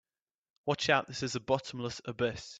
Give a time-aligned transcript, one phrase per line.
[0.65, 2.49] Watch out, this is a bottomless abyss!